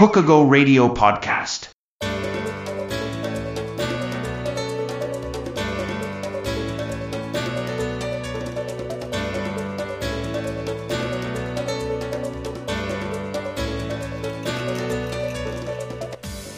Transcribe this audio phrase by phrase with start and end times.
[0.00, 1.68] Hokago Radio Podcast.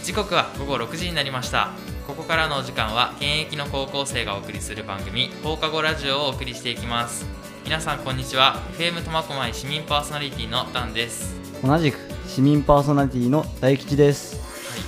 [0.04, 1.70] 時刻は午後6時になりました
[2.06, 7.26] ここからのお時間は現役の高校生がお送りする番組放課後ラジオをお送りしていきます
[7.64, 12.01] 皆さんこんにちは FM 苫小牧市民パーソナリティのダンです同じく
[12.32, 14.36] 市民パーソナリティの大吉です。
[14.36, 14.78] は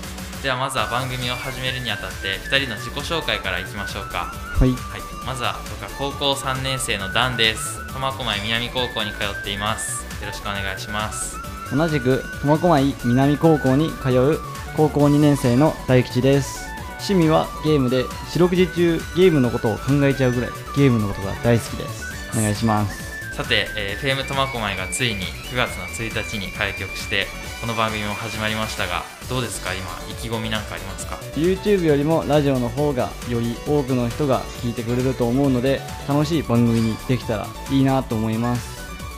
[0.41, 0.43] い。
[0.43, 4.33] ではまずは番組を始めるにあたって2人の自己紹介からいきましょうか。
[4.33, 4.71] はい。
[4.71, 5.01] はい。
[5.27, 7.85] まずは僕は高校3年生のダンです。
[7.93, 10.07] 苫小牧南高校に通っています。
[10.23, 11.37] よろしくお願いします。
[11.71, 14.41] 同じく苫小牧南高校に通う
[14.75, 16.65] 高校2年生の大吉です。
[17.07, 22.05] 趣味はゲームで四六時中ゲームのことを考えちゃうぐらいゲームのことが大好きです。
[22.39, 23.04] お願いします
[23.37, 27.27] さて、えー、FM 苫小牧がついに9月の1日に開局して
[27.61, 29.73] この番組も始まりましたがどうですか？
[29.75, 38.75] 今意気込みなんかありますか？YouTube よりもラジオの方がより多くの人が聞いてくれると思うので楽しい番組にできたらいいなと思います。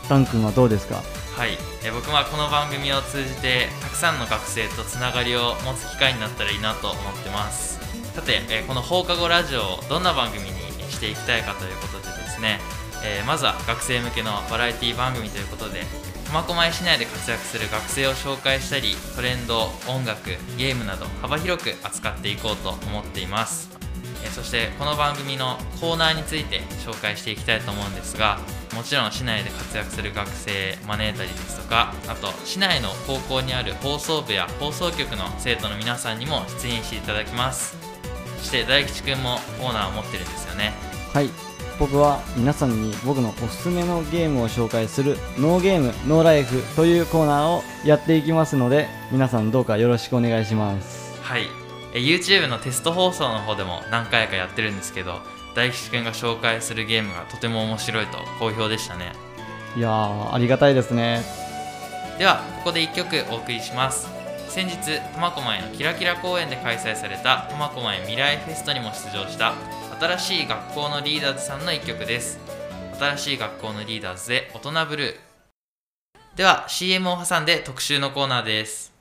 [0.08, 1.02] ダン君はどうですか？
[1.36, 7.78] はい、えー僕はこの番組を通じてたくさんの学生とつながりを持つ機会になったらいいなと思ってます。
[8.14, 10.50] さて、えーこの放課後ラジオをどんな番組に
[10.88, 12.60] していきたいかということでですね、
[13.06, 15.82] えーまずは学生向けのバラエティ番組ということで
[16.26, 23.70] 苫小牧市内で活躍する学生を紹介したりトレンド音楽ゲームなど幅広く扱っていこうと思っています。
[24.24, 28.38] えーそしてこの番組のコーナーについて紹介していきたいと思うんですが
[28.74, 37.76] もちろん市内で活躍する学生招いたりですとかあと市内の高校にある放送部や放送局の生徒の皆さんにも出演していただきます。
[38.38, 40.72] そして大吉くんもコーナーを持ってるんですよね。
[41.14, 41.30] はい。
[41.78, 51.20] 僕は皆さんに僕のおすすめのゲームを紹介するノーゲームノーライフというコーナーをやっていきますので皆さんどうかよろしくお願いします。
[51.22, 51.48] はい。
[51.92, 55.20] え YouTube のテスト放送の方でも何回かやってるんですけど
[55.54, 59.12] 大吉くんが紹介するゲームがとても面白いと好評でしたね。
[59.76, 61.22] いやーありがたいですね。
[62.18, 64.08] ではここで1曲お送りします。
[64.48, 64.76] 先日
[65.14, 69.52] 苫小牧のキラキラ公園で開催された苫小牧未来フェストにも出場した
[69.98, 72.38] 新しい学校のリーダーズさんの1曲です。
[72.98, 75.16] 新しい学校のリーダーズで大人ブルー。
[76.36, 78.92] では CM を挟んで特集のコーナーです。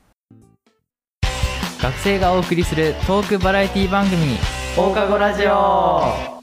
[1.82, 4.38] 学生がお送りするトークバラエティ番組
[4.74, 6.42] 放課後ラジオ。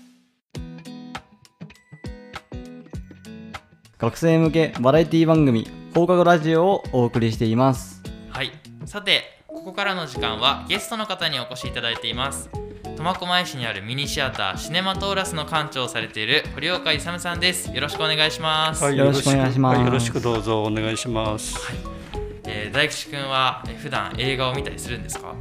[3.98, 8.04] 学生向けバラエティ番組放課後ラジオをお送りしています。
[8.30, 8.52] はい。
[8.86, 12.50] さてここからの時間はゲストの方にお越しいただいています
[12.96, 17.74] 苫小牧市にあるミニシアターシネマトーラスの館長をされている堀岡勇さんです。
[17.74, 19.78] よろしくお願いします、はい、よろしくお願いします。
[19.80, 21.58] はよろしくどうぞお願いします。
[22.46, 25.34] えー大吉くんはえー普段映画を見たりするんですか？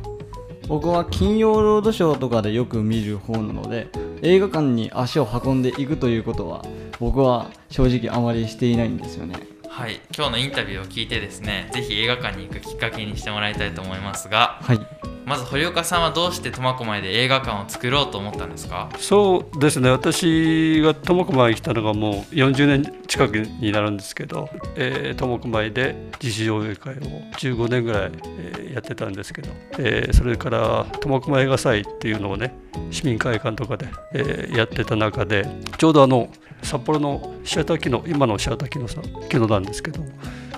[0.67, 3.89] 僕は金曜ロードショーとかでよく見る方なので
[4.23, 6.65] 映画館に足を運んでいくということは
[6.99, 9.37] 僕は正直あまりしていないんですよね。
[9.69, 10.01] はい。
[10.17, 14.81] 今日のインタビューを聞いてですねぜひ映画館に行くきっかけにしてもらいたいと思いますがはい
[15.25, 18.91] まず堀岡さんはどうして苫小牧で映画館を作ろうと思ったんですか？
[18.99, 26.99] そうですね、私が苫小牧に来たのがもう40年近くになるんですけど、えー苫小牧で自主上映会を
[27.39, 32.55] 15年ぐらい、えーやってたんですけど、えーそれから苫小牧映画祭っていうのをね、
[32.91, 35.47] 市民会館とかで、えーやってた中で、
[35.79, 36.29] ちょうどあの
[36.63, 39.01] 札幌のシアター機能、今のシアター機能さ
[39.31, 40.01] 機能なんですけど、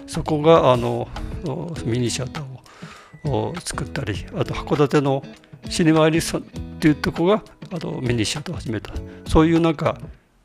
[0.06, 1.08] そこがあの
[1.84, 2.53] ミニシアターを
[3.24, 5.22] を作ったりあと函館の
[5.68, 6.40] シネマアリスっ
[6.80, 7.42] ていうとこが
[7.72, 8.92] あのミニシアターを始めた。
[9.26, 9.98] そういうなんか、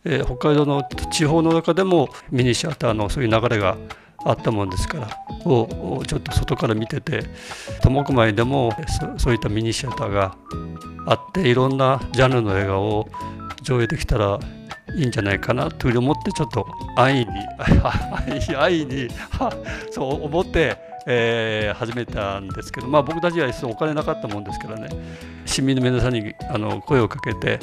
[0.06, 3.78] えー北海道の地方の中でもミニシアターのそういう流れが
[4.24, 5.08] あったもんですから
[5.46, 7.24] をちょっと外から見てて
[7.82, 8.72] 苫小牧でも
[9.16, 10.36] そそういったミニシアターが
[11.06, 13.08] あっていろんなジャンルの映画を
[13.62, 14.40] 上映できたら
[14.96, 16.66] いいんじゃないかなというふうに思ってちょっと
[16.96, 17.38] 安易に
[18.56, 19.08] 安易に
[19.92, 24.90] そう思って、えー始めたんですけど、まあ、僕たちはお金なかったもんですからね
[25.46, 27.60] 市民の皆さんにあの声をかけて、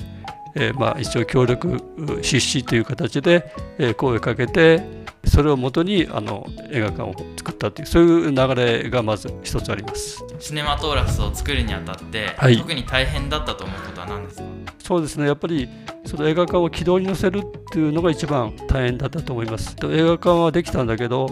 [0.54, 1.78] えーまあ、一応協力
[2.22, 10.24] 出資という形で、えー声をかけてそれをもとにあの映画館を作ったというそういう流れがまず一つあります。
[10.38, 14.44] シネマトーラスを作るにあたって、はい特に大変だったと思うことは何ですか？
[14.78, 15.68] そうですねやっぱり
[16.04, 17.42] その映画館を軌道に乗せるっ
[17.72, 19.74] ていうのが一番大変だったと思います。
[19.74, 21.28] で映画館はできたんだけど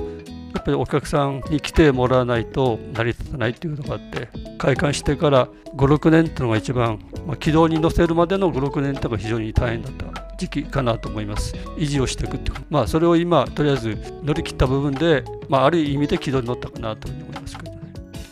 [0.55, 4.29] やっぱりお客さんに来てもらわないと成り立たないっていうのがあって
[4.59, 11.55] 開館してから56年っていうのが一番、まあ、軌道に乗せるまでの56年っていうのが非常に大変だった時期かなと思います。
[11.77, 17.79] 維持をしていくっていうかまあそれを今とりあえず乗り切った部分で、まあ、ある意味で軌道に乗ったかなというふうに思いますけどね。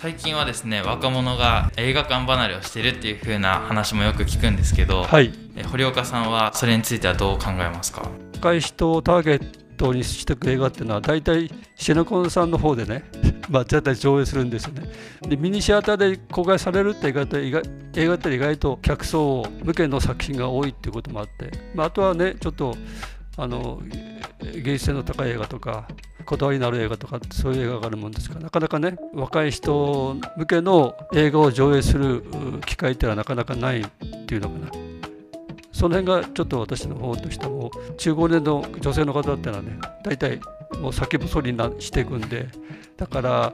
[0.01, 5.33] 最近はですね若者が映画館離れをしてるっていう風な話もよく聞くんですけど、はい。
[5.57, 8.09] え堀岡さんはそれについてはどう考えますか？
[8.37, 13.05] 若い人をターゲットにしていく映画っていうのは大体シネコンさんの方でね
[13.51, 14.83] まあ絶対上映するんですよね。
[15.23, 17.63] でミニシアターで公開されるって映画って意外
[17.95, 22.77] 映画って意外と客層向けの作品が多いっていうこともあって、まあ、あとはねちょっと
[23.37, 23.83] あの
[24.41, 25.89] 芸術性の高い映画とか
[26.25, 32.25] こだわりのある映画とかそういう映画があるもんですからなかなかね若い人向けの映画を上映する
[32.67, 33.85] 機会っていうのはなかなかないっ
[34.27, 34.92] ていうのかな。
[35.83, 40.39] その辺がちょっと私の方としても中高年の女性の方っていうのはね大体
[40.81, 42.47] もう先細りになしていくんで
[42.97, 43.53] だから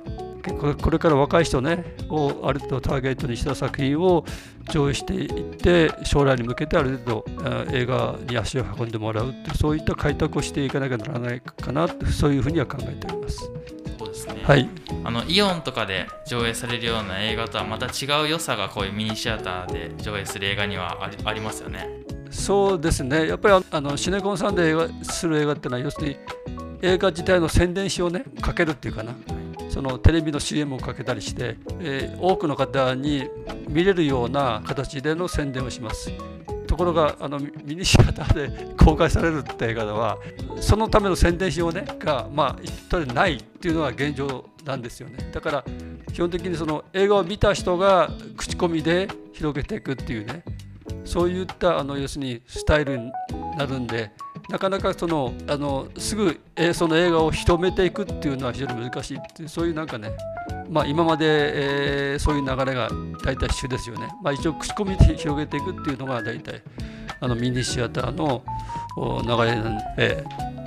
[0.82, 4.26] これから若い人ねをある程度ターゲットにした作品を
[4.70, 13.50] 上映していって将来に向けてある程度あ映画に足を運んでもらうってそういった開拓をしていかなきゃならないかなってそういうふうには考えております。
[13.98, 14.68] そうですね、はい、
[15.02, 23.28] あのイオンとかで上映されるような映画とはまた違う良さがこういうミニシアターで上映する映画にはありありますよねそうですね。
[23.28, 26.16] やっぱりあのシネコンさんで映画する映画っていうのは要するに
[26.82, 28.24] 映画自体の宣伝誌をね。
[28.40, 29.14] かけるっていうかな。
[29.68, 33.28] そのテレビの CM をかけたりして、えー多くの方に
[33.68, 36.10] 見れるような形での宣伝をします。
[36.66, 40.18] ところがあのミニシアターで公開されるって映画では
[40.60, 45.30] そのための宣伝誌をねがまあ一人でないっていうのが現状なんですよね。
[45.32, 45.64] だから
[46.12, 50.42] 基本的にその映画を見た人が口コミで広げていくっていうね。
[51.08, 53.10] そういったあの要するにスタイルに
[53.56, 54.10] なるんで
[54.50, 56.38] なかなかそのあのすぐ
[56.74, 60.10] その映画を広めていくっていうのは非常に難しいっていうそういうなんかね
[60.70, 61.24] まあ今まで、
[62.12, 62.90] えーそういう流れが
[63.24, 64.08] 大体主ですよね。
[64.22, 66.62] まあ一応口コミで広げていくっていうのが大体
[67.20, 68.42] あのミニシアターの
[69.22, 70.57] 流れなんで、えー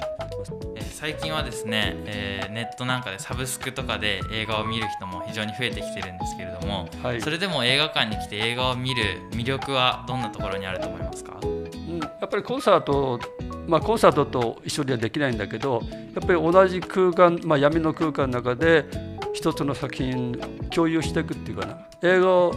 [1.01, 7.21] 最近はですね、えーネットなんかでサブスクとかで映画を見る人も非常に増えてきてるんですけれども、はい。
[7.21, 9.01] それでも映画館に来て映画を見る
[9.31, 11.39] 魅力はどんなところにあると思いますか？
[11.41, 13.19] うん、やっぱりコンサート、
[13.67, 15.81] まあ、コンサートと一緒にはできないんだけど
[16.13, 18.85] やっぱり同じ空間、まあ、闇の空間の中で
[19.33, 20.39] 一つの作品
[20.69, 21.79] 共有していくっていうかな。
[22.03, 22.53] 映画を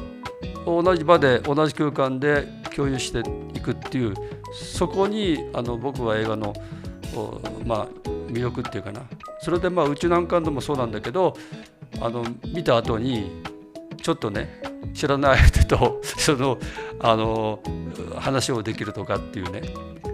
[0.66, 3.20] 同じ場で同じ空間で共有して
[3.54, 4.14] いくっていう
[4.52, 6.52] そこにあの僕は映画の、
[7.16, 7.88] おまあ、
[8.34, 9.02] 魅力っていうかな
[9.40, 11.36] それでまあ宇宙難関でもそうなんだけど
[12.00, 13.42] あの見た後に
[14.02, 16.58] ちょっとね知らない相手と その
[17.00, 17.60] あの
[18.18, 19.62] 話をできるとかっていうね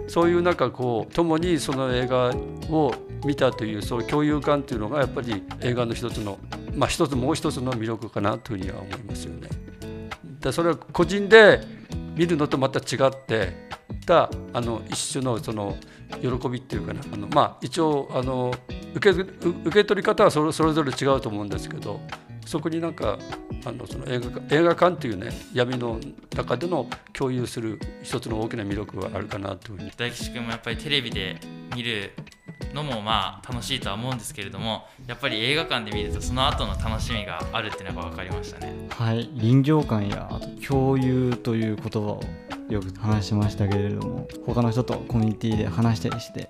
[0.07, 2.33] そういうなんかこう共にその映画
[2.69, 2.93] を
[3.25, 6.37] 見たというそういう共有感っていうのがやっぱり映画の一つの
[6.75, 9.49] まあ一つもう一つの魅力かなというふうには思いますよね。
[10.41, 11.61] でそれは個人で
[12.15, 13.69] 見るのとまた違って
[14.05, 15.77] たあの一種のその
[16.21, 18.53] 喜びっていうかなあのまあ一応あの
[18.95, 19.25] 受けう
[19.65, 21.99] 受け取り方はそれそれぞれ違うと思うんですけど
[22.45, 23.17] そこになんか
[23.65, 25.99] あのその映画館映画館っていうね闇の
[26.35, 29.91] 中での共有する一つの大きな魅力があるかなというふうに。
[29.95, 31.39] 大吉君もやっぱりテレビで
[31.75, 32.11] 見る
[32.73, 38.87] のもまあ楽しいとは思うんですけれどもやっぱり映画館で見るとその後の楽しみがあるっていうのが分かりましたね。
[38.89, 42.23] はい臨場感やあと共有という言葉を
[42.73, 46.49] よく話しましたけれども他の人とコミュニティで話したりして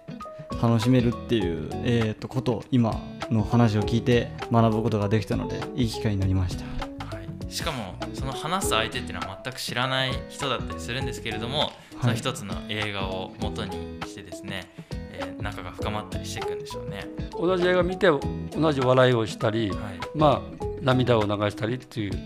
[0.62, 2.94] 楽しめるっていう、えー、とことを今
[3.32, 6.66] の話を聞いて学ぶことができたのでいい機会になりました。
[7.06, 17.08] はい、しかもその話す相手っていうのは全く知らない人だったりするんですけれども、その一つの映画を元にしてですね、えー仲が深まったりしていくんでしょうね。
[17.32, 18.08] 同じ映画見て
[18.56, 19.80] 同じ笑いをしたり、はい、
[20.14, 22.20] まあ涙を流したりっていう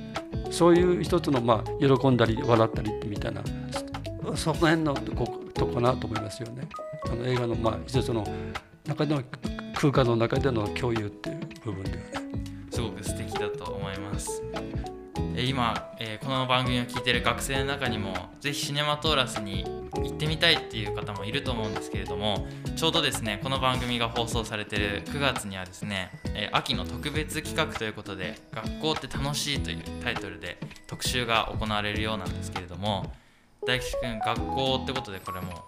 [0.51, 3.41] そういう一つのまあ喜んだり笑ったりってみたいな
[4.35, 5.27] その辺のとこ
[5.73, 6.67] かなと思いますよね。
[7.05, 8.25] あの映画のまあ一つの
[8.87, 9.23] 中での
[9.73, 12.03] 空間の中での共有っていう部分ではね。
[12.71, 14.41] すごく素敵だと思います。
[15.37, 19.63] え今、えーこの番組を聞いてる学生の中にもぜひシネマトーラスに
[19.93, 33.13] 行ってみたいっていう方もいると思うんですけれどもちょうどですねこの番組が放送されてる9月にはですね、えー秋の特別企画ということで「学校って楽しい」というタイトルで特集が行われるようなんですけれども
[33.65, 35.65] 大吉くん学校ってことでこれも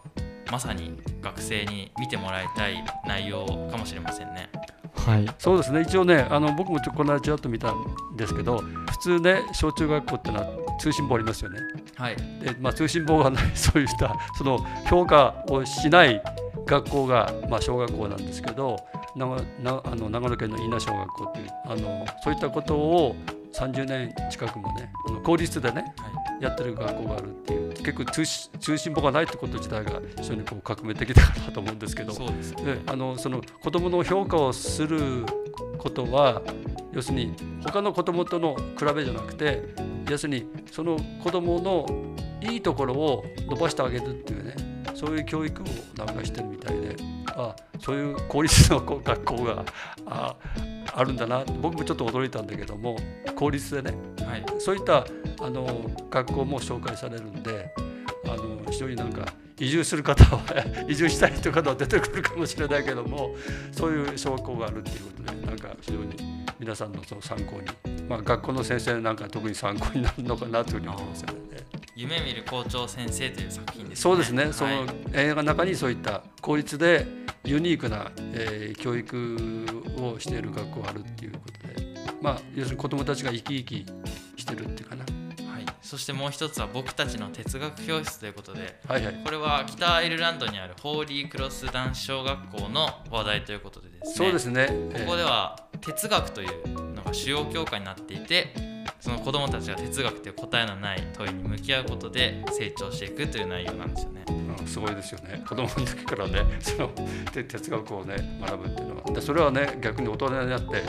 [0.51, 4.49] まさに学生に見てもらいたい内容かもしれませんね。
[4.93, 7.75] はいそうですね一応ねあの僕もちょこの間ちらっと見たん
[8.17, 11.59] ですけど普通ね小中学校ってのは通信簿ありますよね。
[11.95, 16.21] はい、でまあ、通信簿がない そういったその評価をしない
[16.65, 18.77] 学校が、まあ、小学校なんですけど
[19.15, 23.15] 長なあの長野県の稲小学校というあのそういったことを
[23.53, 32.63] 30年近くもねあの公立でねはいやってる学校があるっていう結構通信通信簿がないってこと自体が非常にこう革命的だなと思うんですけどそうですね。
[32.63, 35.25] であのその子どもの評価をする
[35.77, 36.41] ことは
[36.94, 39.74] 要するに他の子供との比べじゃなくて
[40.10, 41.86] 要するにその子供の
[42.41, 44.56] いいところを伸ばしてあげるっていうね
[44.94, 45.65] そういう教育を
[45.98, 46.96] なんかしてるみたいで
[47.27, 49.65] あそういう公立のこう学校が
[50.06, 50.36] あ
[50.97, 51.43] あるんだな。
[51.61, 52.97] 僕もちょっと驚いたんだけども
[53.35, 53.95] 公立でね。
[54.25, 54.45] はい。
[54.59, 55.05] そういった
[55.39, 57.71] あの学校も紹介されるんで
[58.25, 59.25] あの非常になんか
[59.59, 60.41] 移住する方は
[60.89, 63.35] 移住したいという方は出てくるかもしれないけども
[63.71, 66.15] そういう小学校があるっていうことでなんか非常に
[66.59, 67.67] 皆さんのその参考に、
[68.09, 71.33] まあ、学校の先生なんか特に参考になるのかなというふうに思いますよね。
[71.95, 74.01] 夢見る校長先生という作品ですね。
[74.01, 74.85] そうですね、そはい。
[74.85, 77.07] の映画の中にそういった公立で
[77.47, 79.65] ユニークな、えー教育
[80.01, 81.87] をしている学校があるっていうことで、
[82.21, 83.85] まあ、要するに子どもたちが生き生き
[84.37, 85.03] してるっていうかな。
[85.51, 89.21] はい、そしてもう一つは僕たちの哲学教室ということではいはい。
[89.23, 94.13] これは北アイルランドにあるホーリークロス男子小学校の話題ということでですね。
[94.15, 95.05] そうですね、えー。
[95.05, 98.53] ここでは哲学というのが主要教科になっていて
[99.07, 104.25] その子どもたちが哲学という答えのない問いに向き合うことで成長していくという内容なんですよね。
[104.27, 105.41] うんすごいですよね。
[105.47, 106.91] 子供の時からね その
[107.31, 109.03] 哲学をね学ぶっていうのは。
[109.13, 110.83] でそれはね逆に大人になって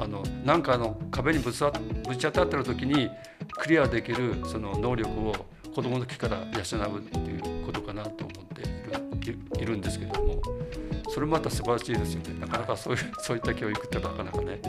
[0.00, 1.64] あのなんかあの壁にぶつ
[2.08, 3.08] ぶち当たってる時に
[3.52, 5.32] クリアできるその能力を
[5.72, 10.42] 子供の時から養うっていうことかなと思っているいるんですけども。
[11.14, 12.40] それもまた素晴らしいですよね。
[12.40, 14.60] なかなかそういうそういった教育ってなかなかね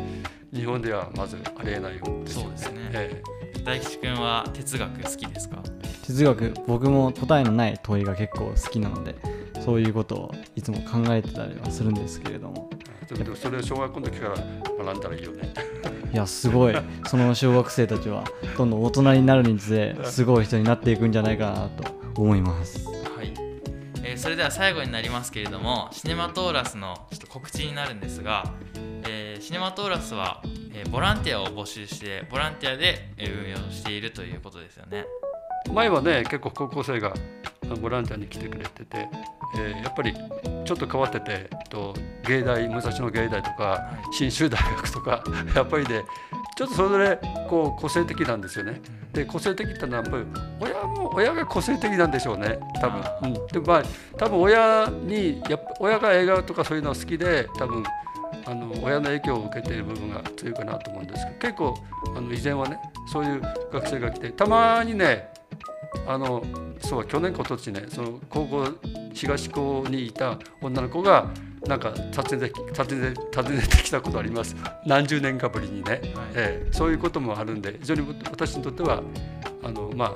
[0.54, 2.44] 日本ではまずありえないようですよね。
[2.44, 2.90] そうですね。
[2.94, 3.22] え
[3.64, 5.58] 大吉くんは哲学好きですか？
[6.06, 9.16] 哲学僕も答えのない問いが結構好きなので
[9.66, 12.70] そういうことをいつも考えてたりはするんですけれども。
[13.12, 14.36] えでもそれを小学校の時から
[14.86, 15.52] 学んだらいいよね。
[16.14, 16.76] いやすごい。
[17.08, 18.24] その小学生たちは
[18.56, 21.84] どんどん大人になるにつれすごい人になっていくんじゃないかなと
[22.22, 22.86] 思います
[24.26, 28.52] それでは最後になりますけれどもシネマトーラスのちょっと告知になるんですが、
[29.08, 30.42] えーシネマトーラスは、
[30.74, 35.06] えーボランティアを募集してボランティアでえー運営をしているということですよね。
[35.72, 37.14] 前はね結構高校生が
[37.80, 39.08] ボランティアに来てくれてて、
[39.60, 41.94] えーやっぱりちょっと変わってて、えっと、
[42.28, 46.04] 芸大武蔵野芸大とか信州大学とかやっぱりで
[46.56, 47.20] ちょっとそれぞれ
[47.50, 48.82] こう個性的なんですよね。
[49.12, 50.26] で個性的ってのはやっぱり
[50.60, 53.02] 親も親が個性的なんでしょうね多分。
[53.24, 53.84] うん、でまあ
[54.18, 57.84] 多分親にやっぱ親が映画とかそういうのが好きで多分
[58.46, 61.74] あの親の影響を受けている部分が強いかなと思うんですけど結構
[62.16, 62.80] あの以前はね
[63.12, 63.42] そういう
[63.74, 65.30] 学生が来てたまにね
[66.08, 66.44] あの
[66.80, 68.68] そう去年今年ねその高校
[69.14, 71.28] 東高にいた女の子が
[71.68, 74.56] なんか訪ねて訪ねて訪ねてきたことあります。
[74.86, 76.02] 何十年かぶりにね、はい。
[76.36, 76.70] ええ。
[76.72, 79.02] そういうこともあるんで非常に私にとっては
[79.64, 80.12] あのまあ、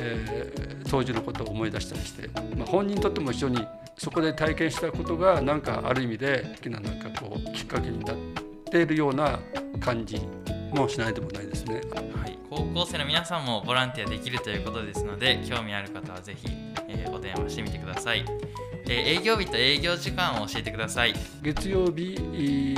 [0.00, 3.66] えー当時のことを思い出したりして、まあ、本人にとっても一緒に
[3.98, 8.16] そこで体験したことがなんかある意味で大きななんかこうきっかけになっ
[8.70, 9.40] ているような
[9.80, 10.20] 感じ
[10.72, 11.80] もしないでもないですね。
[11.92, 16.46] はい、高校生の皆さんもボランティアできるということですので興味ある方はぜひ、
[16.88, 18.24] えーお電話してみてください、
[18.88, 21.14] えー営業日と営業時間を教えてください。
[21.42, 22.16] 月曜日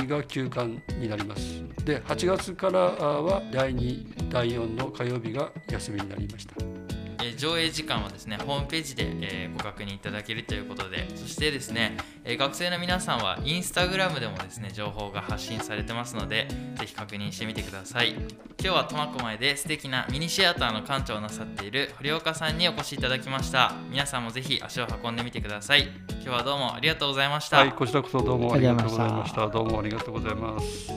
[0.07, 0.67] が休館
[0.99, 1.63] になります。
[1.85, 6.78] で8月からは第2第4の火曜日が休みになりました。
[7.21, 18.13] えー上映時間はですねホームページで、えーご確認いただけるということでそしてですね、えー学生の皆さんはインスタグラムでもですね情報が発信されてますのでぜひ確認してみてください。
[18.61, 23.73] 今日は苫小牧で素敵なミニシアターの館長をなさっている堀岡さんにお越しいただきました。
[23.89, 25.87] 皆さんもぜひ足を運んでみてください。
[26.09, 29.79] 今日はどうもありがとうございました、はいこちらこそどうもありがとうございましありがとうございました。
[29.79, 30.91] どうもありがとうございます。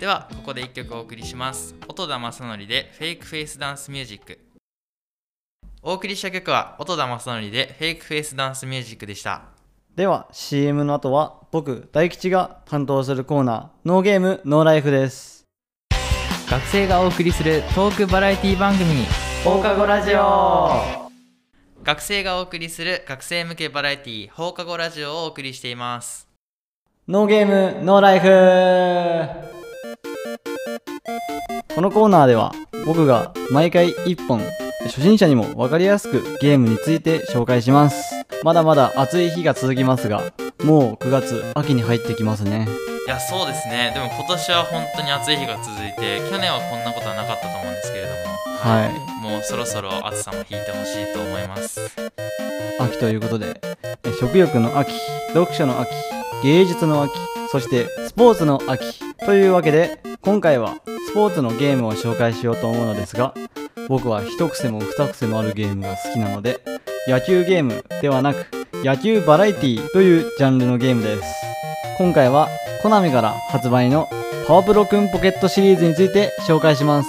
[0.00, 1.76] ではここで1曲お送りします。
[1.88, 4.38] 音田正則でフェイクフェイスダンスミュージック
[5.84, 9.42] お送りした曲は音田正則でフェイクフェイスダンスミュージックでした。
[9.96, 15.44] では CM の後は僕大吉が担当するコーナーノーゲームノーライフです。
[16.48, 19.06] 学生がお送りするトークバラエティ番組
[19.42, 21.10] 放課後ラジオ。
[21.82, 26.28] 学生がお送りする学生向けバラエティ放課後ラジオをお送りしています。
[27.08, 27.46] ノーゲー
[27.80, 28.28] ムノーライフ。
[31.74, 32.52] このコーナーでは
[32.86, 34.42] 僕が毎回1本
[34.86, 38.14] 初心者にも分かりやすくゲームについて紹介します。
[38.42, 40.32] まだまだ暑い日が続きますが
[40.64, 42.68] もう9月秋に入ってきますね。
[43.06, 43.92] いやそうですね。
[43.94, 48.14] でも今年は本当に暑い日が続いて去年はこんなことはなかったと思うんですけれども。
[48.58, 49.22] はい。
[49.22, 51.80] もうそろそろ暑さも引いてほしいと思います。
[52.78, 53.60] 秋ということで
[54.04, 54.92] え食欲の秋
[55.32, 55.90] 読書の秋
[56.42, 57.12] 芸術の秋
[57.50, 63.34] そしてスポーツの秋というわけで今回はスポーツのゲームを紹介しようと思うのですが
[63.88, 66.60] 僕は一癖も二癖もあるゲームが好きなので
[67.08, 68.46] 野球ゲームではなく
[68.84, 71.34] 野球バラエティというジャンルのゲームです。
[71.98, 72.48] 今回は
[72.82, 74.08] コナミから発売の
[74.46, 77.08] パワプロくんポケットシリーズについて紹介します。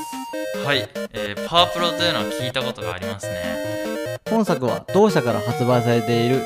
[0.65, 4.19] はい、えーパワープロというのは聞いたことがありますね。
[4.29, 6.41] 本作は同社から発売されている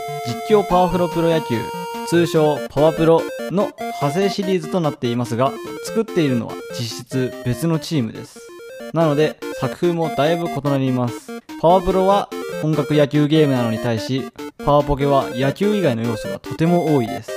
[0.50, 1.60] 実況パワフロプロ野球
[2.08, 5.52] 通称パワプロの派生シリーズとなっていますが
[5.84, 8.47] 作っているのは実質別のチームです
[8.94, 11.42] なので作風もだいぶ異なります。
[11.62, 12.30] パワプロは
[12.62, 14.24] 本格野球ゲームなのに対し
[14.64, 17.32] パワポケは野球以外の要素がとても多いです。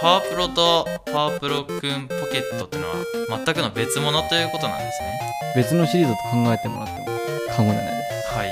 [0.00, 2.96] パワープロとパワープロくんポケットっていうのは
[3.44, 5.20] 全くの別物ということなんですね。
[5.56, 7.06] 別のシリーズと考えてもらっても
[7.54, 8.34] 過言じゃないです。
[8.34, 8.50] はい、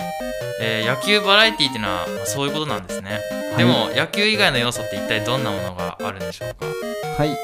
[0.61, 3.21] えー野球バラエティっていうのは、まあそういうことなんですね、
[3.57, 6.67] でも野球以外の要素って一体どんなものがあるんでしょうか？
[7.23, 7.37] はい。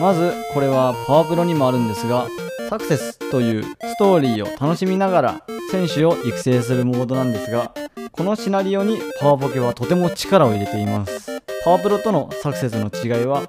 [0.00, 2.26] まず、これはパワプロにもあるんですが、
[2.72, 7.74] サクセスというストーリーを楽しみながら選手を育成するモードなんですが、
[8.12, 11.42] このシナリオにパワポケはとても力を入れています。
[11.64, 13.42] パワプロとのサクセスの違いは、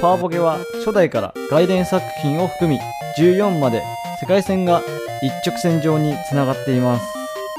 [0.00, 2.80] パワポケは初代から外伝作品を含み
[3.16, 3.84] 14まで
[4.20, 4.82] 世界線が
[5.22, 7.06] 一直線上につながっています。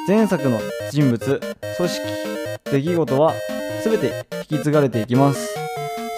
[0.09, 0.59] 前作の
[0.91, 1.39] 人物、
[1.77, 2.05] 組織、
[2.69, 3.33] 出来事は
[3.81, 5.55] 全て引き継がれていきます。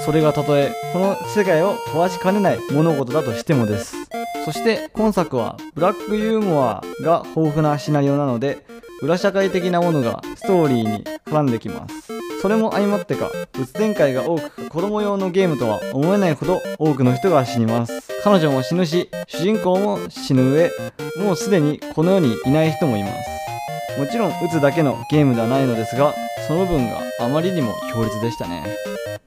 [0.04, 3.99] それがたとえこの世界を壊しかねない物事だとしてもです
[4.46, 8.66] そして今作はブラックユーモアが豊富なシナリオなので
[9.02, 12.10] 裏社会的なものがストーリーに絡んできます。
[12.42, 18.02] それも相まってかうつ展開が多く子供用のゲームとは思えないほど多くの人が死にます。
[18.24, 20.72] 彼女も死ぬし主人公も死ぬ上
[21.18, 24.00] もうすでにこの世にいない人もいます。
[24.00, 26.14] もちろん打つだけのゲームではないのですが
[26.48, 28.66] その分があまりにも強烈でしたね。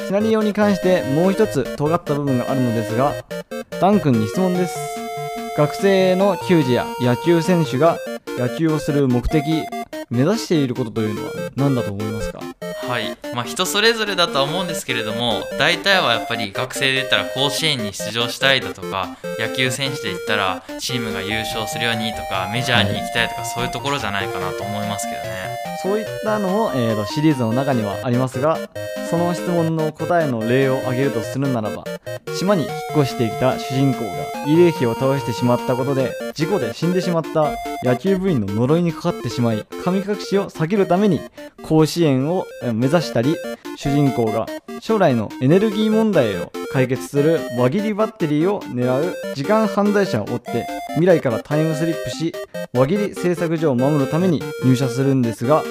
[0.07, 3.15] シナリオに関してもう一つ尖った部分があるのですが
[3.81, 5.02] ダン君に質問です。
[5.57, 7.99] 学生の球児や野球選手が
[8.39, 9.45] 野球をする目的
[10.11, 12.41] 目指していることというのは何だと思いますか？
[12.93, 13.17] はい。
[13.35, 25.57] まあ人それぞれだとは思うんですけれども大体はやっぱり学生で言ったら甲子園に出場したいだとか野球選手で言ったらチームが優勝するようにとかメジャーに行きたいとかそういうところじゃないかなと思いますけどね。
[25.83, 28.59] そういったのも、えーとシリーズの中にはありますが
[29.09, 31.85] その質問の答えの例を挙げるとするならば
[32.35, 34.11] 島に引っ越してきた主人公が
[34.47, 41.21] 慰霊碑を倒してしまったことで事故で死んでしまった野球部員の呪いにかかってしまい神隠しを避けるために
[41.63, 42.47] 甲子園を
[42.83, 43.37] 目指したり
[43.77, 44.47] 主人公が
[44.81, 52.35] 将来のエネルギー問題を解決する輪切りバッテリーを狙う時間犯罪者を追って未来からタイムスリップし
[52.75, 55.63] 輪切り製作所を守るために入社するんですが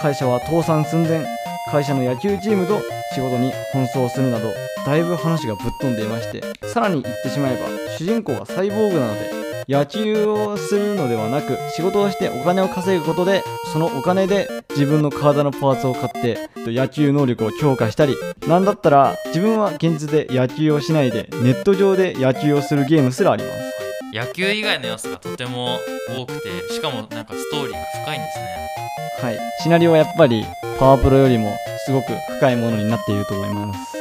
[0.00, 1.26] 会社は倒産寸前
[1.70, 2.80] 会社の野球チームと
[3.12, 4.54] 仕事に奔走するなど
[4.86, 7.66] だいぶ話がぶっ飛んでいましてさらに言ってしまえば
[7.98, 9.35] 主人公はサイボーグなので
[9.68, 23.56] 野球をするのではなく仕事をしてお金を稼ぐことでそのお金で自分の体のパーツを買って野球能力を強化したりなんだったら自分は現実で野球をしないでネット上で野球をするゲームすらあります。
[24.12, 25.78] 野球以外の要素がとても
[26.16, 28.56] 多くてしかもなんかストーリーが深いんですね。
[29.20, 29.38] はい。
[29.62, 30.44] シナリオはやっぱり
[30.78, 33.95] パワープロよりもすごく深いものになっていると思います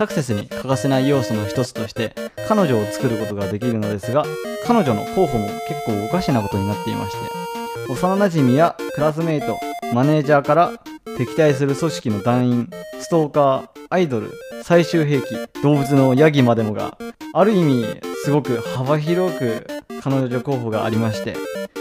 [0.00, 2.14] サクセスに欠かせない要素の一つとして
[2.48, 4.24] 彼女を作ることができるのですが
[4.66, 9.60] 彼女の候補も結構おかしなことになっていまして幼馴染やクラスメイト
[9.92, 10.72] マネージャーから
[11.18, 15.24] 敵対する組織の団員ストーカーアイドル最終兵器
[15.62, 16.96] 動物のヤギまでもが
[17.32, 17.84] ある意味
[18.24, 19.66] すごく幅広く
[20.02, 21.36] 彼女候補がありまして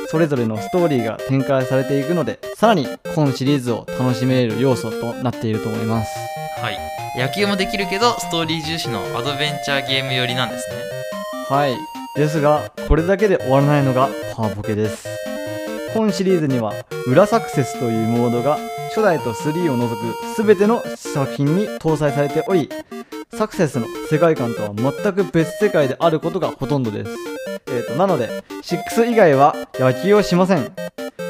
[0.08, 6.10] それぞれのストーリーが展開されていくのでさらに本シリーズを楽しめる要素となっていると思います。
[6.62, 6.78] はい。
[7.18, 10.76] 野球もできるけどストーリー重視のアドベンチャーゲーム寄りなんですね。
[11.48, 11.78] はい。
[12.16, 15.08] ですがこれだけで終わらないのがパワポケです。
[15.94, 16.74] 本シリーズには
[17.08, 18.58] 裏サクセスというモードが
[18.90, 22.70] 初代と3を除く全ての作品に搭載されており
[23.32, 27.12] サクセスの世界観とは全く別世界であることがほとんどです。
[27.68, 30.72] えーとなので6以外は野球をしません。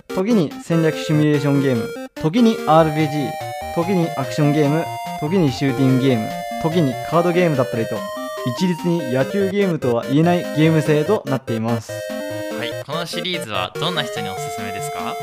[0.08, 3.32] 時に戦略シミュレーションゲーム時に RPG
[3.76, 4.84] 時にアクションゲーム
[5.20, 6.30] 時にシューティングゲーム
[6.64, 7.96] 時にカードゲームだったりと
[8.58, 12.19] 一律に野球ゲームとは言えないゲーム性となっています。
[12.86, 15.16] このシリーズはどんな人におすすめですか？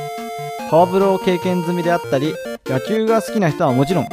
[0.71, 2.35] パワプロを経験済みであったり
[2.67, 4.09] 野球が好きな人はもちろん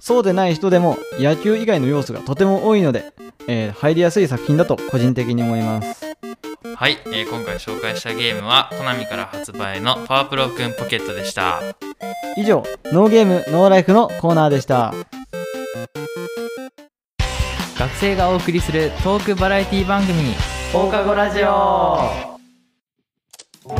[0.00, 3.12] そうでない人でも野球以外の要素がとても多いので、
[3.46, 6.04] えー入りやすい作品だと個人的に思います。
[6.74, 11.60] はい、えー今回紹介したゲームはコナミから発売のパワプロくんポケットでした。
[12.36, 14.94] 以上ノーゲームノーライフのコーナーでした。
[17.78, 20.34] 学生がお送りするトークバラエティ番組
[20.72, 22.31] 放課後ラジオ
[23.64, 23.76] では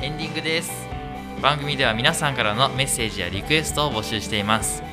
[0.00, 0.70] エンディングです。
[1.42, 4.84] 番組では皆さんからのメッセージやリクエストを募集しています。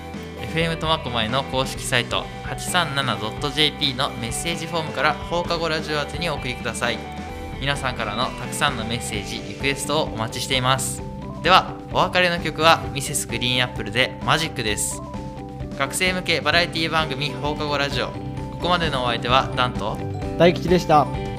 [0.55, 7.14] FM 苫小牧の公式サイト 837.jp のメッセージフォームから放課後ラジオ宛てにお送りください。
[7.60, 11.02] 皆さんからのたくさんのメッセージリクエストをお待ちしています。
[11.41, 15.02] ではお別れの曲はミセスグリーンアップルでマジックです。
[15.78, 18.08] 学生向けバラエティ番組放課後ラジオ。
[18.08, 18.13] こ
[18.62, 19.98] こまでのお相手はダンと
[20.38, 21.35] 大吉でした。